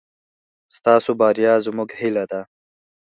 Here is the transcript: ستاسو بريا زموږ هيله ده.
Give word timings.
ستاسو 0.77 1.09
بريا 1.19 1.53
زموږ 1.65 1.89
هيله 1.99 2.23
ده. 2.31 2.41